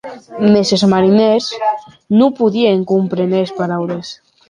Mès 0.53 0.69
es 0.77 0.83
marinèrs 0.93 1.45
non 2.19 2.31
podien 2.43 2.77
compréner 2.97 3.41
es 3.47 3.51
paraules. 3.63 4.07